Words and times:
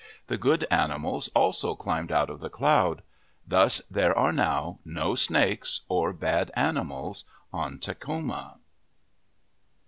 The 0.25 0.37
good 0.39 0.65
animals 0.71 1.27
also 1.35 1.75
climbed 1.75 2.11
out 2.11 2.31
of 2.31 2.39
the 2.39 2.49
cloud. 2.49 3.03
Thus 3.47 3.83
there 3.87 4.17
are 4.17 4.31
now 4.31 4.79
no 4.83 5.13
snakes 5.13 5.81
or 5.89 6.11
bad 6.11 6.49
animals 6.55 7.25
on 7.53 7.77
Takhoma. 7.77 8.55